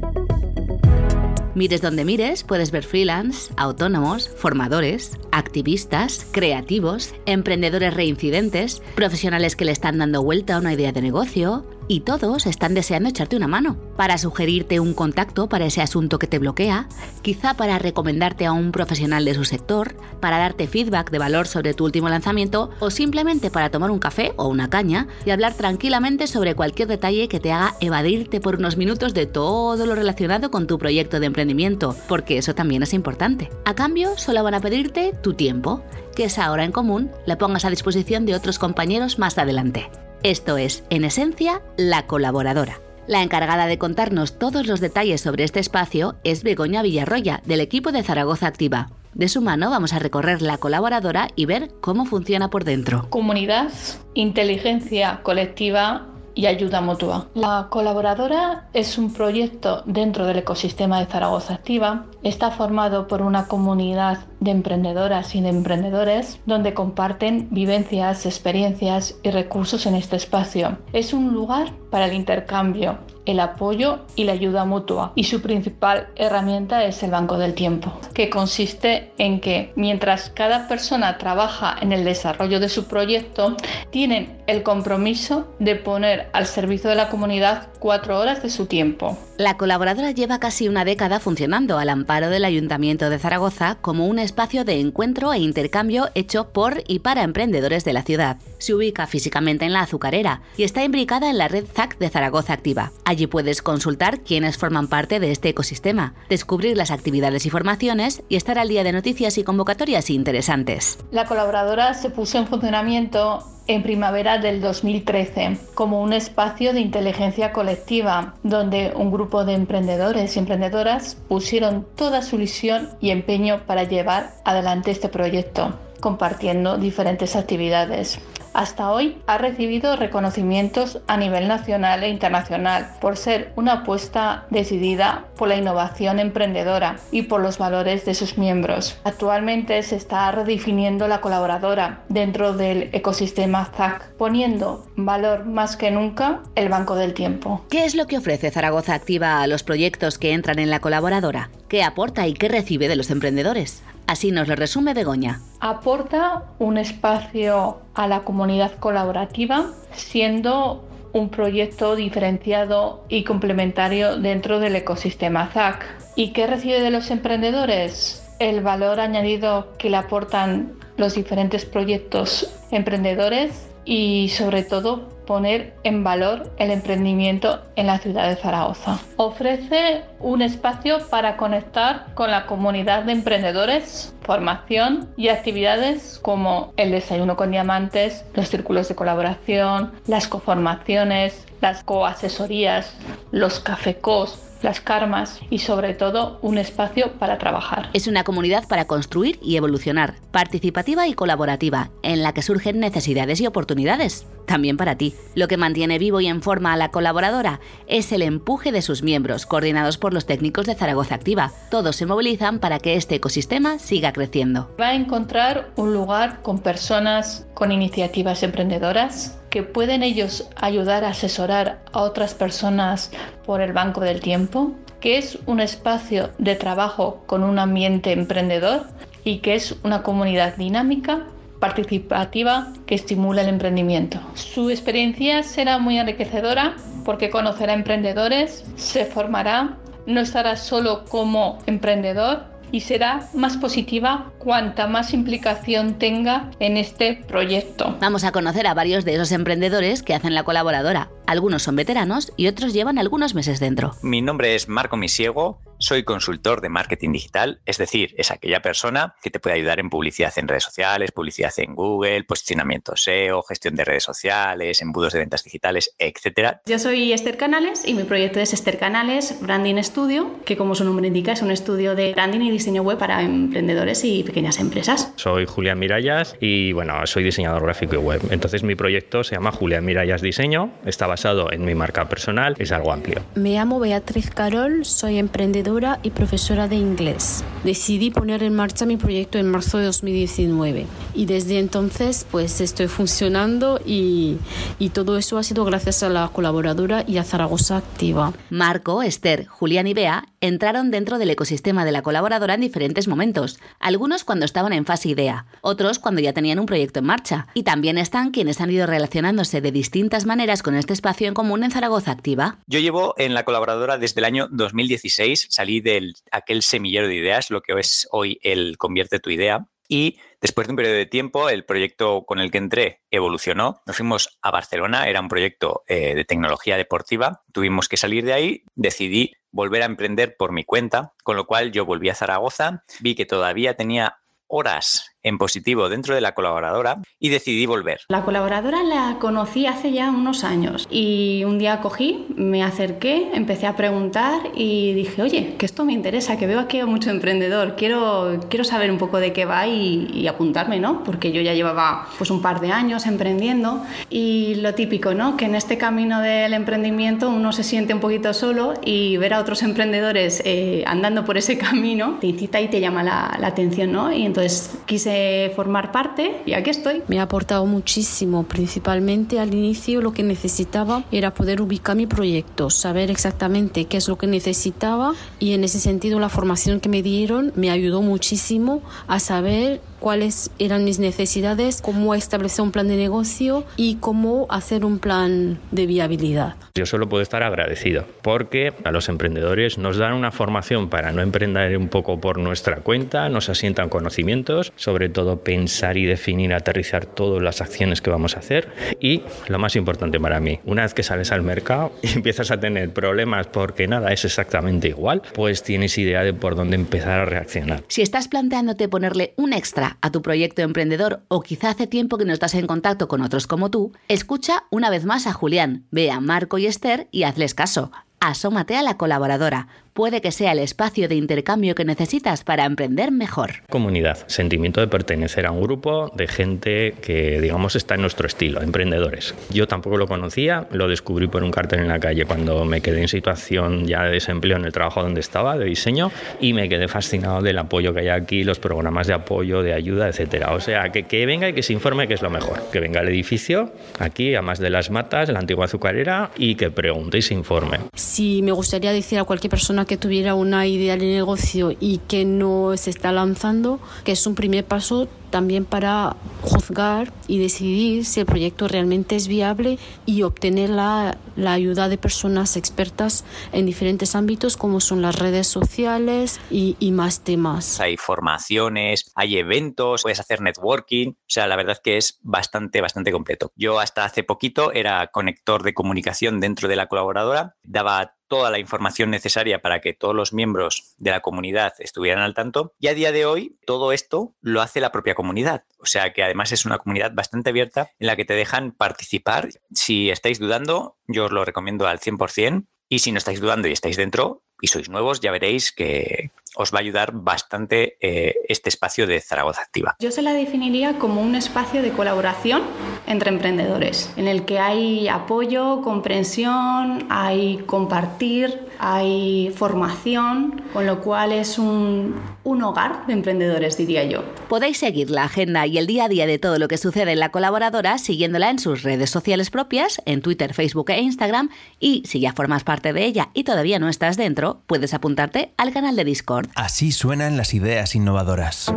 Mires 1.58 1.82
donde 1.82 2.06
mires, 2.06 2.44
puedes 2.44 2.70
ver 2.70 2.84
freelance, 2.84 3.52
autónomos, 3.58 4.30
formadores, 4.30 5.18
activistas, 5.38 6.26
creativos, 6.32 7.14
emprendedores 7.26 7.94
reincidentes, 7.94 8.82
profesionales 8.96 9.56
que 9.56 9.66
le 9.66 9.72
están 9.72 9.98
dando 10.00 10.24
vuelta 10.24 10.56
a 10.56 10.60
una 10.60 10.74
idea 10.74 10.92
de 10.92 11.02
negocio, 11.02 11.66
y 11.88 12.02
todos 12.02 12.46
están 12.46 12.74
deseando 12.74 13.10
echarte 13.10 13.38
una 13.38 13.48
mano, 13.48 13.78
para 13.96 14.18
sugerirte 14.18 14.80
un 14.80 14.94
contacto 14.94 15.48
para 15.48 15.66
ese 15.66 15.82
asunto 15.82 16.20
que 16.20 16.28
te 16.28 16.40
bloquea, 16.40 16.88
quizá 17.22 17.54
para 17.54 17.80
recomendarte 17.80 18.46
a 18.46 18.52
un 18.52 18.72
profesional 18.72 19.26
de 19.26 19.34
su 19.34 19.46
sector, 19.46 19.96
para 20.20 20.38
darte 20.38 20.68
feedback 20.68 21.12
de 21.12 21.20
valor 21.20 21.48
sobre 21.48 21.74
tu 21.74 21.86
último 21.86 22.10
lanzamiento 22.10 22.70
o 22.80 22.90
simplemente 22.90 23.50
para 23.50 23.70
tomar 23.70 23.92
un 23.92 24.00
café 24.00 24.34
o 24.36 24.48
una 24.48 24.70
caña 24.70 25.08
y 25.26 25.32
hablar 25.32 25.54
tranquilamente 25.54 26.28
sobre 26.28 26.56
cualquier 26.56 26.88
detalle 26.88 27.28
que 27.28 27.40
te 27.40 27.52
haga 27.52 27.76
evadirte 27.80 28.42
por 28.42 28.56
unos 28.56 28.78
minutos 28.78 29.14
de 29.14 29.26
todo 29.26 29.86
lo 29.86 29.96
relacionado 29.96 30.52
con 30.52 30.68
tu 30.68 30.78
proyecto 30.78 31.20
de 31.20 31.28
emprendimiento, 31.28 31.96
porque 32.08 32.38
eso 32.38 32.54
también 32.54 32.84
es 32.84 32.94
importante. 32.94 33.50
A 33.66 33.74
cambio, 33.76 34.18
solo 34.18 34.44
van 34.44 34.56
a 34.56 34.62
pedirte 34.62 35.14
tu 35.28 35.34
tiempo, 35.34 35.84
que 36.16 36.24
esa 36.24 36.50
hora 36.54 36.64
en 36.64 36.72
común 36.72 37.12
la 37.26 37.38
pongas 37.38 37.66
a 37.66 37.70
disposición 37.70 38.26
de 38.26 38.34
otros 38.34 38.60
compañeros 38.60 39.20
más 39.20 39.38
adelante. 39.38 39.92
Esto 40.24 40.56
es, 40.56 40.86
en 40.90 41.04
esencia, 41.04 41.62
la 41.76 42.08
colaboradora. 42.08 42.80
La 43.08 43.22
encargada 43.24 43.66
de 43.66 43.78
contarnos 43.78 44.40
todos 44.40 44.68
los 44.68 44.80
detalles 44.80 45.20
sobre 45.20 45.44
este 45.44 45.60
espacio 45.60 46.16
es 46.24 46.44
Begoña 46.44 46.82
Villarroya, 46.82 47.42
del 47.46 47.60
equipo 47.60 47.92
de 47.92 48.04
Zaragoza 48.04 48.48
Activa. 48.48 48.90
De 49.16 49.28
su 49.28 49.42
mano 49.42 49.70
vamos 49.70 49.92
a 49.92 50.00
recorrer 50.00 50.42
la 50.42 50.60
colaboradora 50.60 51.28
y 51.36 51.46
ver 51.46 51.72
cómo 51.82 52.06
funciona 52.06 52.50
por 52.50 52.64
dentro. 52.64 53.08
Comunidad, 53.10 53.70
inteligencia 54.14 55.20
colectiva 55.24 56.08
y 56.38 56.46
ayuda 56.46 56.82
mutua. 56.82 57.28
La 57.34 57.68
colaboradora 57.70 58.68
es 58.74 58.98
un 59.00 59.12
proyecto 59.12 59.82
dentro 59.86 60.26
del 60.28 60.38
ecosistema 60.38 61.00
de 61.00 61.08
Zaragoza 61.08 61.56
Activa. 61.56 62.06
Está 62.22 62.52
formado 62.52 63.08
por 63.08 63.24
una 63.24 63.48
comunidad 63.48 64.20
de 64.40 64.52
emprendedoras 64.52 65.34
y 65.34 65.42
de 65.42 65.50
emprendedores 65.50 66.40
donde 66.46 66.76
comparten 66.76 67.48
vivencias, 67.50 68.28
experiencias 68.28 69.16
y 69.24 69.32
recursos 69.32 69.88
en 69.88 69.96
este 69.96 70.16
espacio. 70.16 70.78
Es 70.94 71.12
un 71.12 71.34
lugar 71.34 71.74
para 71.90 72.06
el 72.06 72.14
intercambio, 72.14 73.00
el 73.28 73.40
apoyo 73.40 74.00
y 74.16 74.24
la 74.24 74.32
ayuda 74.32 74.66
mutua. 74.66 75.12
Y 75.14 75.26
su 75.26 75.42
principal 75.42 76.08
herramienta 76.16 76.84
es 76.86 77.04
el 77.04 77.12
Banco 77.12 77.38
del 77.38 77.54
Tiempo, 77.54 77.94
que 78.14 78.30
consiste 78.30 79.12
en 79.18 79.40
que 79.40 79.72
mientras 79.76 80.32
cada 80.32 80.68
persona 80.68 81.18
trabaja 81.18 81.76
en 81.80 81.92
el 81.92 82.04
desarrollo 82.04 82.60
de 82.60 82.70
su 82.70 82.88
proyecto, 82.88 83.56
tienen 83.92 84.42
el 84.48 84.64
compromiso 84.64 85.54
de 85.60 85.76
poner 85.76 86.30
al 86.34 86.48
servicio 86.48 86.90
de 86.90 86.96
la 86.96 87.10
comunidad 87.10 87.68
cuatro 87.80 88.18
horas 88.18 88.42
de 88.42 88.50
su 88.50 88.66
tiempo. 88.66 89.18
La 89.38 89.58
colaboradora 89.58 90.12
lleva 90.12 90.40
casi 90.40 90.68
una 90.68 90.86
década 90.86 91.20
funcionando 91.20 91.78
al 91.78 91.90
amparo 91.90 92.30
del 92.30 92.46
Ayuntamiento 92.46 93.10
de 93.10 93.20
Zaragoza 93.20 93.78
como 93.82 94.08
un 94.08 94.20
espacio 94.20 94.64
de 94.64 94.80
encuentro 94.80 95.34
e 95.34 95.40
intercambio 95.40 96.10
hecho 96.16 96.50
por 96.54 96.82
y 96.88 97.00
para 97.00 97.24
emprendedores 97.24 97.84
de 97.84 97.94
la 97.94 98.04
ciudad. 98.04 98.38
Se 98.58 98.74
ubica 98.74 99.08
físicamente 99.08 99.66
en 99.66 99.74
la 99.74 99.82
azucarera 99.82 100.42
y 100.58 100.64
está 100.64 100.84
imbricada 100.84 101.30
en 101.30 101.38
la 101.38 101.48
red 101.48 101.66
ZAC 101.66 101.98
de 101.98 102.10
Zaragoza 102.10 102.54
Activa. 102.54 102.92
Allí 103.06 103.28
puedes 103.28 103.62
consultar 103.62 104.22
quiénes 104.22 104.58
forman 104.58 104.88
parte 104.88 105.20
de 105.20 105.32
este 105.32 105.50
ecosistema, 105.50 106.14
descubrir 106.30 106.76
las 106.76 106.92
actividades 106.92 107.46
y 107.46 107.50
formaciones 107.50 108.24
y 108.30 108.36
estar 108.36 108.58
al 108.60 108.70
día 108.70 108.84
de 108.84 108.92
noticias 108.92 109.38
y 109.38 109.44
convocatorias 109.44 110.10
interesantes. 110.10 110.98
La 111.12 111.26
colaboradora 111.26 111.94
se 111.94 112.10
puso 112.10 112.38
en 112.38 112.48
funcionamiento 112.48 113.44
en 113.68 113.84
primavera 113.84 114.38
del 114.38 114.62
2013 114.62 115.58
como 115.76 116.02
un 116.02 116.14
espacio 116.14 116.74
de 116.74 116.80
inteligencia 116.80 117.52
colectiva 117.52 118.36
donde 118.44 118.94
un 118.96 119.12
grupo 119.12 119.46
de 119.46 119.54
emprendedores 119.54 120.36
y 120.36 120.40
emprendedoras 120.40 121.18
pusieron 121.28 121.86
toda 121.96 122.22
su 122.22 122.38
ilusión 122.38 122.90
y 123.02 123.12
empeño 123.12 123.66
para 123.66 123.84
llevar 123.84 124.32
adelante 124.46 124.92
este 124.92 125.10
proyecto 125.10 125.78
compartiendo 126.00 126.78
diferentes 126.78 127.36
actividades 127.36 128.20
hasta 128.58 128.92
hoy 128.92 129.22
ha 129.28 129.38
recibido 129.38 129.96
reconocimientos 129.96 131.00
a 131.06 131.16
nivel 131.16 131.48
nacional 131.48 132.04
e 132.04 132.10
internacional 132.10 132.90
por 133.00 133.16
ser 133.16 133.54
una 133.56 133.74
apuesta 133.74 134.46
decidida 134.50 135.26
por 135.38 135.48
la 135.48 135.58
innovación 135.58 136.20
emprendedora 136.20 136.96
y 137.12 137.22
por 137.22 137.40
los 137.40 137.60
valores 137.60 138.04
de 138.04 138.16
sus 138.16 138.40
miembros. 138.40 138.98
Actualmente 139.04 139.84
se 139.84 139.96
está 139.96 140.32
redefiniendo 140.32 141.08
la 141.08 141.22
colaboradora 141.22 142.00
dentro 142.10 142.54
del 142.54 142.90
ecosistema 142.94 143.66
ZAC, 143.66 144.10
poniendo 144.14 144.88
valor 144.96 145.46
más 145.46 145.78
que 145.78 145.92
nunca 145.92 146.42
el 146.56 146.70
banco 146.70 146.96
del 146.96 147.14
tiempo. 147.14 147.64
¿Qué 147.70 147.86
es 147.86 147.94
lo 147.94 148.08
que 148.08 148.18
ofrece 148.18 148.50
Zaragoza 148.50 148.96
Activa 148.96 149.40
a 149.44 149.46
los 149.46 149.62
proyectos 149.62 150.18
que 150.18 150.34
entran 150.34 150.58
en 150.58 150.72
la 150.72 150.80
colaboradora? 150.80 151.52
¿Qué 151.70 151.84
aporta 151.84 152.26
y 152.26 152.34
qué 152.34 152.48
recibe 152.48 152.88
de 152.88 152.96
los 152.96 153.12
emprendedores? 153.12 153.84
Así 154.08 154.32
nos 154.32 154.48
lo 154.48 154.56
resume 154.56 154.94
Begoña. 154.94 155.42
Aporta 155.60 156.46
un 156.60 156.78
espacio 156.78 157.82
a 157.94 158.08
la 158.08 158.22
comunidad 158.22 158.72
colaborativa, 158.80 159.72
siendo 159.92 160.88
un 161.14 161.30
proyecto 161.30 161.96
diferenciado 161.96 163.04
y 163.10 163.24
complementario 163.24 164.18
dentro 164.18 164.60
del 164.60 164.78
ecosistema 164.78 165.48
ZAC. 165.48 165.86
¿Y 166.16 166.32
qué 166.32 166.48
recibe 166.48 166.82
de 166.82 166.92
los 166.92 167.12
emprendedores? 167.12 168.24
El 168.40 168.62
valor 168.62 169.00
añadido 169.00 169.74
que 169.78 169.90
le 169.90 169.98
aportan 169.98 170.74
los 170.96 171.16
diferentes 171.16 171.66
proyectos 171.66 172.50
emprendedores 172.72 173.68
y 173.84 174.30
sobre 174.30 174.64
todo 174.64 175.17
poner 175.28 175.76
en 175.84 176.04
valor 176.04 176.52
el 176.58 176.72
emprendimiento 176.72 177.62
en 177.76 177.86
la 177.86 178.00
ciudad 178.00 178.28
de 178.28 178.38
Zaragoza. 178.38 178.98
Ofrece 179.18 180.02
un 180.20 180.42
espacio 180.42 181.08
para 181.10 181.38
conectar 181.38 182.08
con 182.16 182.32
la 182.32 182.48
comunidad 182.48 183.04
de 183.04 183.12
emprendedores, 183.12 184.16
formación 184.24 185.10
y 185.16 185.28
actividades 185.28 186.20
como 186.24 186.74
el 186.78 186.90
desayuno 186.90 187.36
con 187.36 187.52
diamantes, 187.52 188.26
los 188.34 188.50
círculos 188.50 188.88
de 188.88 188.96
colaboración, 188.96 189.92
las 190.08 190.28
coformaciones, 190.28 191.46
las 191.62 191.84
coasesorías, 191.84 192.94
los 193.32 193.60
cafecos, 193.60 194.40
las 194.62 194.82
karmas 194.82 195.40
y 195.50 195.60
sobre 195.60 195.94
todo 195.94 196.40
un 196.42 196.58
espacio 196.58 197.14
para 197.14 197.38
trabajar. 197.38 197.90
Es 197.94 198.08
una 198.08 198.24
comunidad 198.24 198.68
para 198.68 198.86
construir 198.86 199.40
y 199.42 199.56
evolucionar, 199.56 200.16
participativa 200.32 201.08
y 201.08 201.14
colaborativa, 201.14 201.92
en 202.02 202.24
la 202.24 202.34
que 202.34 202.42
surgen 202.42 202.80
necesidades 202.80 203.40
y 203.42 203.48
oportunidades, 203.48 204.26
también 204.48 204.78
para 204.78 204.96
ti. 204.96 205.14
Lo 205.36 205.48
que 205.48 205.58
mantiene 205.58 206.00
vivo 206.00 206.20
y 206.20 206.26
en 206.26 206.42
forma 206.42 206.74
a 206.74 206.78
la 206.78 206.90
colaboradora 206.90 207.60
es 207.86 208.12
el 208.12 208.24
empuje 208.24 208.72
de 208.72 208.82
sus 208.82 209.04
miembros, 209.04 209.46
coordinados 209.46 210.00
por 210.00 210.14
los 210.14 210.26
técnicos 210.26 210.66
de 210.66 210.74
Zaragoza 210.74 211.14
Activa. 211.14 211.52
Todos 211.70 211.96
se 211.96 212.08
movilizan 212.08 212.58
para 212.58 212.80
que 212.80 212.96
este 212.96 213.16
ecosistema 213.16 213.78
siga 213.78 214.14
creciendo. 214.14 214.74
Va 214.80 214.88
a 214.88 214.96
encontrar 214.96 215.70
un 215.76 215.94
lugar 215.94 216.42
con 216.42 216.60
personas 216.60 217.46
con 217.54 217.72
iniciativas 217.72 218.42
emprendedoras 218.42 219.38
que 219.50 219.64
pueden 219.64 220.02
ellos 220.02 220.48
ayudar 220.56 221.04
a 221.04 221.10
asesorar 221.10 221.80
a 221.92 222.02
otras 222.02 222.34
personas 222.34 223.12
por 223.46 223.62
el 223.62 223.74
banco 223.74 224.02
del 224.02 224.22
tiempo, 224.22 224.72
que 225.00 225.18
es 225.18 225.38
un 225.46 225.60
espacio 225.60 226.32
de 226.38 226.56
trabajo 226.56 227.24
con 227.28 227.44
un 227.44 227.60
ambiente 227.60 228.12
emprendedor 228.12 228.88
y 229.24 229.40
que 229.40 229.56
es 229.56 229.76
una 229.84 230.04
comunidad 230.04 230.56
dinámica 230.56 231.28
participativa 231.60 232.74
que 232.86 232.96
estimula 232.96 233.42
el 233.42 233.50
emprendimiento. 233.50 234.20
Su 234.34 234.70
experiencia 234.70 235.44
será 235.44 235.80
muy 235.80 235.98
enriquecedora 235.98 236.76
porque 237.06 237.30
conocerá 237.30 237.74
emprendedores, 237.74 238.66
se 238.76 239.06
formará, 239.06 239.78
no 240.06 240.22
estará 240.22 240.56
solo 240.56 241.06
como 241.06 241.60
emprendedor, 241.66 242.58
y 242.72 242.82
será 242.82 243.28
más 243.34 243.58
positiva 243.58 244.32
cuanta 244.40 244.88
más 244.88 245.14
implicación 245.14 245.98
tenga 245.98 246.52
en 246.60 246.78
este 246.78 247.24
proyecto. 247.28 247.96
Vamos 248.02 248.24
a 248.24 248.32
conocer 248.32 248.68
a 248.68 248.74
varios 248.74 249.06
de 249.06 249.16
esos 249.16 249.32
emprendedores 249.32 250.04
que 250.04 250.14
hacen 250.14 250.36
la 250.36 250.44
colaboradora. 250.44 251.10
Algunos 251.26 251.64
son 251.64 251.76
veteranos 251.76 252.32
y 252.38 252.48
otros 252.48 252.74
llevan 252.74 252.98
algunos 252.98 253.36
meses 253.36 253.60
dentro. 253.60 253.94
Mi 254.02 254.22
nombre 254.22 254.56
es 254.56 254.68
Marco 254.68 254.98
Misiego, 254.98 255.62
soy 255.80 256.04
consultor 256.04 256.62
de 256.62 256.70
marketing 256.70 257.12
digital, 257.12 257.62
es 257.66 257.78
decir, 257.78 258.16
es 258.18 258.32
aquella 258.32 258.62
persona 258.62 259.16
que 259.22 259.30
te 259.30 259.40
puede 259.40 259.58
ayudar 259.58 259.80
en 259.80 259.90
publicidad 259.90 260.34
en 260.38 260.48
redes 260.48 260.64
sociales, 260.64 261.12
publicidad 261.12 261.54
en 261.58 261.76
Google, 261.76 262.24
posicionamiento 262.24 262.96
SEO, 262.96 263.44
gestión 263.44 263.76
de 263.76 263.86
redes 263.86 264.04
sociales, 264.04 264.82
embudos 264.82 265.14
de 265.14 265.20
ventas 265.20 265.44
digitales, 265.44 265.94
etc. 266.00 266.58
Yo 266.66 266.80
soy 266.80 267.14
Esther 267.14 267.38
Canales 267.38 267.88
y 267.88 267.94
mi 267.94 268.04
proyecto 268.04 268.40
es 268.40 268.54
Esther 268.54 268.80
Canales 268.80 269.38
Branding 269.42 269.82
Studio, 269.84 270.40
que 270.46 270.58
como 270.58 270.76
su 270.76 270.84
nombre 270.84 271.08
indica 271.08 271.34
es 271.34 271.42
un 271.42 271.52
estudio 271.52 271.96
de 271.96 272.14
branding 272.14 272.42
y 272.42 272.52
diseño 272.52 272.82
web 272.82 272.98
para 272.98 273.22
emprendedores 273.22 274.04
y 274.04 274.24
pequeñas 274.24 274.60
empresas. 274.60 275.14
Soy 275.16 275.46
Julián 275.46 275.80
Mirallas 275.80 276.36
y 276.40 276.74
bueno, 276.74 277.06
soy 277.06 277.24
diseñador 277.24 277.64
gráfico 277.64 277.96
y 277.96 278.00
web. 278.00 278.22
Entonces 278.32 278.64
mi 278.64 278.76
proyecto 278.76 279.24
se 279.24 279.36
llama 279.36 279.52
Julián 279.52 279.86
Mirallas 279.86 280.22
Diseño, 280.22 280.72
está 280.86 281.08
basado 281.08 281.52
en 281.52 281.64
mi 281.66 281.76
marca 281.76 282.10
personal, 282.10 282.56
es 282.58 282.72
algo 282.72 282.92
amplio. 282.92 283.22
Me 283.36 283.54
llamo 283.54 283.80
Beatriz 283.80 284.32
Carol, 284.32 284.84
soy 284.86 285.18
emprendedora 285.18 285.67
y 286.02 286.12
profesora 286.12 286.70
de 286.70 286.78
inglés. 286.78 287.44
Decidí 287.66 288.10
poner 288.10 288.42
en 288.42 288.56
marcha 288.56 288.86
mi 288.86 288.96
proyecto 288.96 289.38
en 289.38 289.50
marzo 289.52 289.78
de 289.78 289.86
2019 289.86 290.86
y 291.14 291.26
desde 291.26 291.60
entonces 291.60 292.26
pues 292.32 292.62
estoy 292.62 292.88
funcionando 292.88 293.82
y, 293.86 294.38
y 294.80 294.90
todo 294.92 295.18
eso 295.18 295.38
ha 295.38 295.44
sido 295.44 295.66
gracias 295.66 296.04
a 296.04 296.10
la 296.10 296.30
colaboradora 296.30 297.04
y 297.06 297.18
a 297.18 297.26
Zaragoza 297.26 297.76
Activa. 297.76 298.32
Marco, 298.50 299.04
Esther, 299.04 299.46
Julián 299.46 299.88
y 299.88 299.94
Bea 299.94 300.24
entraron 300.40 300.92
dentro 300.92 301.18
del 301.18 301.32
ecosistema 301.32 301.84
de 301.84 301.92
la 301.92 302.02
colaboradora 302.02 302.54
en 302.54 302.62
diferentes 302.62 303.08
momentos, 303.08 303.60
algunos 303.80 304.24
cuando 304.24 304.46
estaban 304.46 304.72
en 304.72 304.86
fase 304.86 305.10
idea, 305.10 305.48
otros 305.62 306.00
cuando 306.00 306.22
ya 306.22 306.34
tenían 306.34 306.60
un 306.60 306.66
proyecto 306.66 307.00
en 307.00 307.06
marcha, 307.06 307.48
y 307.54 307.64
también 307.64 307.98
están 307.98 308.32
quienes 308.32 308.62
han 308.62 308.72
ido 308.72 308.86
relacionándose 308.86 309.62
de 309.62 309.72
distintas 309.72 310.26
maneras 310.26 310.62
con 310.64 310.76
este 310.76 310.94
espacio 310.94 311.28
en 311.28 311.34
común 311.34 311.64
en 311.64 311.72
Zaragoza 311.72 312.12
Activa. 312.12 312.58
Yo 312.68 312.80
llevo 312.80 313.16
en 313.18 313.34
la 313.34 313.46
colaboradora 313.46 313.98
desde 313.98 314.22
el 314.22 314.26
año 314.26 314.48
2016, 314.52 315.48
salí 315.58 315.82
de 315.82 316.14
aquel 316.32 316.62
semillero 316.62 317.08
de 317.08 317.16
ideas, 317.16 317.50
lo 317.50 317.62
que 317.62 317.74
es 317.80 318.08
hoy 318.12 318.40
el 318.44 318.78
Convierte 318.78 319.20
tu 319.20 319.32
idea, 319.32 319.66
y 319.90 320.20
después 320.40 320.68
de 320.68 320.74
un 320.74 320.76
periodo 320.76 320.96
de 320.96 321.06
tiempo, 321.08 321.50
el 321.50 321.66
proyecto 321.66 322.26
con 322.26 322.40
el 322.40 322.52
que 322.52 322.60
entré 322.60 323.02
evolucionó. 323.10 323.82
Nos 323.88 323.98
fuimos 323.98 324.38
a 324.42 324.52
Barcelona, 324.52 325.08
era 325.08 325.20
un 325.20 325.30
proyecto 325.30 325.84
eh, 325.88 326.14
de 326.14 326.26
tecnología 326.26 326.78
deportiva. 326.78 327.44
Tuvimos 327.54 327.88
que 327.90 327.98
salir 327.98 328.24
de 328.26 328.34
ahí, 328.34 328.64
decidí 328.76 329.34
volver 329.52 329.82
a 329.82 329.86
emprender 329.86 330.36
por 330.38 330.52
mi 330.52 330.64
cuenta, 330.64 331.14
con 331.24 331.36
lo 331.36 331.48
cual 331.48 331.72
yo 331.72 331.86
volví 331.86 332.10
a 332.10 332.16
Zaragoza, 332.16 332.84
vi 333.00 333.16
que 333.16 333.26
todavía 333.26 333.76
tenía 333.76 334.18
horas 334.48 335.16
en 335.24 335.38
positivo 335.38 335.90
dentro 335.90 336.16
de 336.16 336.22
la 336.22 336.34
colaboradora 336.34 337.02
y 337.20 337.30
decidí 337.30 337.66
volver. 337.66 338.02
La 338.10 338.24
colaboradora 338.24 338.84
la 338.84 339.18
conocí 339.20 339.66
hace 339.66 339.92
ya 339.92 340.10
unos 340.10 340.44
años 340.44 340.88
y 340.90 341.44
un 341.46 341.58
día 341.60 341.82
cogí, 341.82 342.28
me 342.36 342.64
acerqué, 342.64 343.30
empecé 343.34 343.68
a 343.68 343.76
preguntar 343.76 344.42
y 344.56 344.94
dije, 344.94 345.22
oye, 345.22 345.56
que 345.58 345.66
esto 345.66 345.86
me 345.86 345.94
interesa, 345.94 346.38
que 346.38 346.48
veo 346.48 346.60
aquí 346.60 346.80
a 346.80 346.86
mucho 346.86 347.10
emprendedor, 347.10 347.76
quiero, 347.76 348.40
quiero 348.50 348.64
saber 348.64 348.92
un 348.92 348.98
poco 348.98 349.20
de 349.20 349.34
qué 349.34 349.46
va 349.46 349.68
y, 349.68 350.28
apuntarme, 350.28 350.78
¿no? 350.80 351.06
Porque 351.06 351.32
yo 351.32 351.42
ya 351.42 351.54
llevaba 351.54 352.10
pues 352.18 352.32
un 352.32 352.42
par 352.42 352.60
de 352.60 352.70
años 352.70 353.06
emprendiendo 353.06 353.82
y 354.10 354.56
lo 354.56 354.74
típico, 354.74 355.14
¿no? 355.14 355.38
Que 355.38 355.46
en 355.46 355.56
este 355.56 355.78
camino 355.78 356.20
del 356.20 356.54
emprendimiento 356.54 357.30
uno 357.30 357.54
se 357.54 357.64
siente 357.64 357.94
un 357.94 358.02
poquito 358.02 358.34
solo 358.34 358.74
y 358.84 359.16
ver 359.16 359.34
a 359.34 359.40
otros 359.40 359.64
emprendedores 359.64 360.42
eh, 360.44 360.84
andando 360.86 361.24
por 361.24 361.38
ese 361.38 361.58
camino 361.68 362.18
te 362.20 362.28
incita 362.28 362.60
y 362.60 362.68
te 362.68 362.82
llama 362.82 363.04
la, 363.04 363.38
la 363.40 363.48
atención, 363.48 363.94
¿no? 363.94 364.12
Y 364.12 364.26
entonces 364.26 364.78
quise 364.86 365.07
formar 365.56 365.92
parte 365.92 366.42
y 366.46 366.54
aquí 366.54 366.70
estoy. 366.70 367.04
Me 367.08 367.20
ha 367.20 367.24
aportado 367.24 367.66
muchísimo, 367.66 368.44
principalmente 368.44 369.40
al 369.40 369.54
inicio 369.54 370.02
lo 370.02 370.12
que 370.12 370.24
necesitaba 370.24 371.04
era 371.12 371.34
poder 371.34 371.62
ubicar 371.62 371.96
mi 371.96 372.08
proyecto, 372.08 372.70
saber 372.70 373.12
exactamente 373.12 373.86
qué 373.86 373.98
es 373.98 374.08
lo 374.08 374.18
que 374.18 374.28
necesitaba 374.28 375.14
y 375.40 375.54
en 375.54 375.64
ese 375.64 375.80
sentido 375.80 376.20
la 376.20 376.30
formación 376.30 376.80
que 376.80 376.90
me 376.90 377.02
dieron 377.02 377.52
me 377.56 377.72
ayudó 377.72 378.02
muchísimo 378.02 378.82
a 379.08 379.20
saber 379.20 379.82
cuáles 380.00 380.52
eran 380.60 380.84
mis 380.84 381.00
necesidades, 381.00 381.82
cómo 381.82 382.16
establecer 382.16 382.64
un 382.64 382.72
plan 382.72 382.88
de 382.88 382.98
negocio 382.98 383.66
y 383.76 383.96
cómo 383.96 384.48
hacer 384.50 384.86
un 384.86 385.00
plan 385.00 385.60
de 385.72 385.86
viabilidad. 385.86 386.56
Yo 386.76 386.86
solo 386.86 387.10
puedo 387.10 387.24
estar 387.24 387.44
agradecido 387.44 388.06
porque 388.22 388.74
a 388.84 388.92
los 388.92 389.10
emprendedores 389.10 389.78
nos 389.78 389.98
dan 389.98 390.14
una 390.14 390.32
formación 390.32 390.90
para 390.90 391.12
no 391.12 391.22
emprender 391.22 391.78
un 391.78 391.90
poco 391.90 392.20
por 392.20 392.38
nuestra 392.38 392.78
cuenta, 392.78 393.30
nos 393.30 393.50
asientan 393.50 393.90
conocimientos, 393.90 394.72
sobre 394.76 395.10
todo 395.10 395.42
pensar 395.44 395.98
y 395.98 396.06
definir, 396.06 396.54
aterrizar 396.54 397.06
todas 397.06 397.42
las 397.42 397.62
acciones 397.62 398.02
que 398.02 398.10
vamos 398.10 398.36
a 398.36 398.40
hacer 398.40 398.70
y 399.00 399.24
lo 399.48 399.60
más 399.60 399.76
importante 399.76 400.20
para 400.20 400.40
mí, 400.40 400.60
una 400.66 400.84
vez 400.84 400.94
que 400.94 401.04
sales 401.04 401.32
al 401.32 401.42
mercado 401.42 401.92
y 402.02 402.14
empiezas 402.14 402.52
a 402.52 402.60
tener 402.60 402.92
problemas 402.92 403.48
porque 403.48 403.88
nada 403.88 404.12
es 404.14 404.26
exactamente 404.26 404.90
igual, 404.90 405.22
pues 405.34 405.64
tienes 405.64 405.98
idea 405.98 406.24
de 406.24 406.34
por 406.34 406.56
dónde 406.56 406.76
empezar 406.76 407.20
a 407.20 407.26
reaccionar. 407.26 407.84
Si 407.88 408.02
estás 408.02 408.28
planteándote 408.28 408.88
ponerle 408.88 409.34
un 409.38 409.54
extra 409.54 409.87
a 410.02 410.12
tu 410.12 410.22
proyecto 410.22 410.62
emprendedor 410.62 411.22
o 411.30 411.42
quizá 411.42 411.70
hace 411.70 411.88
tiempo 411.88 412.18
que 412.18 412.26
no 412.26 412.34
estás 412.34 412.54
en 412.56 412.68
contacto 412.68 413.08
con 413.08 413.22
otros 413.22 413.48
como 413.48 413.72
tú, 413.72 413.94
escucha 414.08 414.66
una 414.70 414.90
vez 414.90 415.06
más 415.06 415.28
a 415.28 415.34
Julián, 415.34 415.86
ve 415.92 416.12
a 416.12 416.20
Marco 416.20 416.58
y 416.58 416.66
Esther 416.66 417.08
y 417.12 417.24
hazles 417.24 417.54
caso. 417.54 417.92
Asómate 418.20 418.76
a 418.76 418.82
la 418.82 418.98
colaboradora 418.98 419.68
puede 419.98 420.22
que 420.22 420.32
sea 420.32 420.52
el 420.52 420.60
espacio 420.60 421.08
de 421.08 421.16
intercambio 421.16 421.74
que 421.74 421.84
necesitas 421.84 422.44
para 422.44 422.66
emprender 422.66 423.12
mejor. 423.12 423.64
Comunidad, 423.68 424.28
sentimiento 424.28 424.80
de 424.80 424.88
pertenecer 424.88 425.48
a 425.48 425.52
un 425.52 425.60
grupo 425.60 426.12
de 426.16 426.28
gente 426.28 426.94
que, 427.02 427.42
digamos, 427.42 427.76
está 427.76 427.96
en 427.96 428.02
nuestro 428.02 428.28
estilo, 428.28 428.62
emprendedores. 428.62 429.34
Yo 429.50 429.68
tampoco 429.68 429.98
lo 429.98 430.06
conocía, 430.06 430.68
lo 430.72 430.88
descubrí 430.88 431.28
por 431.28 431.44
un 431.44 431.50
cartel 431.50 431.80
en 431.80 431.88
la 431.88 432.00
calle 432.00 432.26
cuando 432.26 432.64
me 432.64 432.80
quedé 432.82 433.02
en 433.02 433.08
situación 433.08 433.88
ya 433.88 434.04
de 434.04 434.12
desempleo 434.12 434.58
en 434.58 434.66
el 434.66 434.72
trabajo 434.72 435.02
donde 435.02 435.20
estaba, 435.20 435.58
de 435.58 435.66
diseño, 435.66 436.12
y 436.40 436.54
me 436.54 436.70
quedé 436.70 436.88
fascinado 436.88 437.42
del 437.42 437.58
apoyo 437.58 437.92
que 437.92 438.02
hay 438.02 438.10
aquí, 438.10 438.44
los 438.44 438.60
programas 438.60 439.08
de 439.08 439.16
apoyo, 439.16 439.64
de 439.64 439.74
ayuda, 439.74 440.10
etcétera. 440.10 440.54
O 440.54 440.60
sea, 440.60 440.92
que, 440.92 441.08
que 441.08 441.26
venga 441.26 441.50
y 441.50 441.54
que 441.54 441.64
se 441.64 441.74
informe 441.74 442.08
que 442.08 442.14
es 442.14 442.22
lo 442.22 442.30
mejor. 442.30 442.62
Que 442.72 442.80
venga 442.80 443.00
al 443.00 443.08
edificio, 443.08 443.72
aquí, 443.98 444.36
a 444.36 444.44
más 444.44 444.60
de 444.60 444.70
las 444.70 444.92
matas, 444.92 445.30
la 445.30 445.40
antigua 445.40 445.66
azucarera, 445.66 446.30
y 446.38 446.54
que 446.54 446.70
pregunte 446.70 447.18
y 447.18 447.24
se 447.24 447.34
informe. 447.34 447.80
Si 447.96 448.44
me 448.44 448.52
gustaría 448.52 448.92
decir 448.92 449.18
a 449.18 449.24
cualquier 449.24 449.50
persona 449.50 449.87
que 449.88 449.98
tuviera 449.98 450.36
una 450.36 450.68
idea 450.68 450.98
de 450.98 451.06
negocio 451.08 451.76
y 451.80 452.00
que 452.08 452.26
no 452.26 452.76
se 452.78 452.90
está 452.90 453.12
lanzando, 453.12 453.80
que 454.04 454.12
es 454.12 454.28
un 454.28 454.36
primer 454.36 454.66
paso 454.66 455.08
también 455.30 455.66
para 455.66 456.16
juzgar 456.42 457.12
y 457.28 457.40
decidir 457.40 458.06
si 458.06 458.20
el 458.20 458.26
proyecto 458.26 458.68
realmente 458.68 459.16
es 459.16 459.28
viable 459.28 459.80
y 460.06 460.24
obtener 460.24 460.70
la, 460.70 461.18
la, 461.36 461.54
ayuda 461.54 461.90
de 461.90 461.98
personas 461.98 462.56
expertas 462.56 463.26
en 463.52 463.66
diferentes 463.66 464.16
ámbitos 464.16 464.58
como 464.58 464.80
son 464.80 465.02
las 465.02 465.18
redes 465.18 465.48
sociales 465.48 466.40
y, 466.50 466.76
y, 466.80 466.92
más 466.92 467.24
temas. 467.24 467.80
Hay 467.80 467.98
formaciones, 467.98 469.12
hay 469.16 469.38
eventos, 469.38 470.04
puedes 470.04 470.20
hacer 470.20 470.42
networking, 470.42 471.10
o 471.10 471.16
sea, 471.28 471.48
la 471.48 471.56
verdad 471.56 471.80
que 471.84 471.98
es 471.98 472.20
bastante, 472.22 472.82
bastante 472.82 473.12
completo. 473.12 473.52
Yo 473.56 473.80
hasta 473.80 474.06
hace 474.06 474.24
poquito 474.24 474.72
era 474.72 475.08
conector 475.08 475.64
de 475.64 475.74
comunicación 475.74 476.40
dentro 476.40 476.70
de 476.70 476.76
la 476.76 476.88
colaboradora, 476.88 477.56
daba 477.64 478.18
toda 478.28 478.52
la 478.52 478.60
información 478.60 479.10
necesaria 479.10 479.62
para 479.62 479.82
que 479.82 479.94
todos 479.94 480.16
los 480.16 480.34
miembros 480.34 480.96
de 480.98 481.12
la 481.12 481.22
comunidad 481.22 481.74
estuvieran 481.80 482.24
al 482.24 482.34
tanto. 482.34 482.74
Y 482.80 482.88
a 482.88 482.94
día 482.94 483.12
de 483.12 483.26
hoy 483.26 483.58
todo 483.66 483.92
esto 483.92 484.36
lo 484.42 484.62
hace 484.62 484.82
la 484.82 484.92
propia 484.92 485.16
comunidad. 485.18 485.64
O 485.80 485.88
sea 485.88 486.14
que 486.14 486.24
además 486.24 486.52
es 486.52 486.66
una 486.66 486.78
comunidad 486.78 487.12
bastante 487.14 487.50
abierta 487.50 487.90
en 488.00 488.06
la 488.06 488.16
que 488.16 488.24
te 488.24 488.36
dejan 488.36 488.72
participar. 488.72 489.50
Si 489.74 490.12
estáis 490.12 490.38
dudando, 490.38 490.96
yo 491.08 491.26
os 491.26 491.32
lo 491.32 491.44
recomiendo 491.44 491.88
al 491.88 492.00
100%. 492.00 492.68
Y 492.90 493.00
si 493.00 493.12
no 493.12 493.18
estáis 493.18 493.42
dudando 493.42 493.68
y 493.68 493.74
estáis 493.74 493.98
dentro 493.98 494.44
y 494.62 494.68
sois 494.68 494.90
nuevos, 494.90 495.20
ya 495.20 495.32
veréis 495.32 495.72
que 495.72 496.32
os 496.56 496.74
va 496.74 496.78
a 496.78 496.82
ayudar 496.82 497.12
bastante 497.14 497.98
eh, 498.00 498.36
este 498.48 498.70
espacio 498.70 499.06
de 499.06 499.20
Zaragoza 499.20 499.62
Activa. 499.62 499.96
Yo 500.00 500.12
se 500.12 500.22
la 500.22 500.34
definiría 500.34 500.98
como 500.98 501.22
un 501.22 501.36
espacio 501.36 501.82
de 501.82 501.92
colaboración 501.92 502.64
entre 503.08 503.30
emprendedores, 503.30 504.12
en 504.18 504.28
el 504.28 504.46
que 504.46 504.60
hay 504.60 505.08
apoyo, 505.08 505.82
comprensión, 505.82 507.06
hay 507.10 507.58
compartir, 507.66 508.68
hay 508.80 509.52
formación, 509.56 510.62
con 510.74 510.86
lo 510.86 511.02
cual 511.02 511.32
es 511.32 511.58
un, 511.58 512.16
un 512.44 512.62
hogar 512.62 513.08
de 513.08 513.14
emprendedores, 513.14 513.78
diría 513.78 514.04
yo. 514.04 514.24
Podéis 514.50 514.78
seguir 514.78 515.10
la 515.10 515.24
agenda 515.24 515.66
y 515.66 515.78
el 515.78 515.88
día 515.88 516.06
a 516.06 516.10
día 516.10 516.28
de 516.28 516.38
todo 516.38 516.60
lo 516.60 516.68
que 516.68 516.78
sucede 516.78 517.14
en 517.14 517.20
la 517.20 517.30
colaboradora 517.30 517.98
siguiéndola 517.98 518.50
en 518.50 518.60
sus 518.60 518.84
redes 518.84 519.10
sociales 519.10 519.50
propias, 519.50 520.02
en 520.06 520.22
Twitter, 520.22 520.54
Facebook 520.54 520.92
e 520.92 521.00
Instagram, 521.00 521.50
y 521.80 522.04
si 522.06 522.20
ya 522.20 522.34
formas 522.34 522.64
parte 522.64 522.94
de 522.94 523.06
ella 523.06 523.30
y 523.34 523.44
todavía 523.44 523.80
no 523.80 523.90
estás 523.90 524.18
dentro, 524.18 524.62
puedes 524.68 524.94
apuntarte 524.94 525.54
al 525.58 525.72
canal 525.72 525.96
de 525.96 526.04
Discord. 526.04 526.50
Así 526.56 526.92
suenan 526.92 527.38
las 527.38 527.54
ideas 527.54 527.96
innovadoras. 527.96 528.74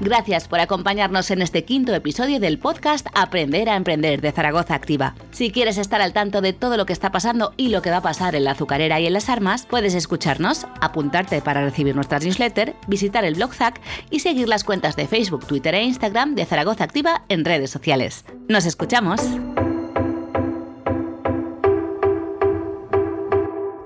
Gracias 0.00 0.48
por 0.48 0.60
acompañarnos 0.60 1.30
en 1.30 1.42
este 1.42 1.66
quinto 1.66 1.94
episodio 1.94 2.40
del 2.40 2.58
podcast 2.58 3.06
Aprender 3.14 3.68
a 3.68 3.76
Emprender 3.76 4.22
de 4.22 4.32
Zaragoza 4.32 4.74
Activa. 4.74 5.14
Si 5.30 5.50
quieres 5.50 5.76
estar 5.76 6.00
al 6.00 6.14
tanto 6.14 6.40
de 6.40 6.54
todo 6.54 6.78
lo 6.78 6.86
que 6.86 6.94
está 6.94 7.12
pasando 7.12 7.52
y 7.58 7.68
lo 7.68 7.82
que 7.82 7.90
va 7.90 7.98
a 7.98 8.02
pasar 8.02 8.34
en 8.34 8.44
la 8.44 8.52
azucarera 8.52 8.98
y 8.98 9.06
en 9.06 9.12
las 9.12 9.28
armas, 9.28 9.66
puedes 9.68 9.94
escucharnos, 9.94 10.66
apuntarte 10.80 11.42
para 11.42 11.62
recibir 11.62 11.94
nuestras 11.94 12.24
newsletters, 12.24 12.72
visitar 12.86 13.26
el 13.26 13.34
blog 13.34 13.52
ZAC 13.52 13.78
y 14.08 14.20
seguir 14.20 14.48
las 14.48 14.64
cuentas 14.64 14.96
de 14.96 15.06
Facebook, 15.06 15.46
Twitter 15.46 15.74
e 15.74 15.82
Instagram 15.82 16.34
de 16.34 16.46
Zaragoza 16.46 16.84
Activa 16.84 17.24
en 17.28 17.44
redes 17.44 17.70
sociales. 17.70 18.24
¡Nos 18.48 18.64
escuchamos! 18.64 19.20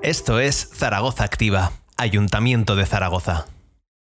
Esto 0.00 0.38
es 0.38 0.71
Zaragoza 0.73 1.25
Activa, 1.25 1.73
Ayuntamiento 1.97 2.76
de 2.76 2.87
Zaragoza. 2.87 3.47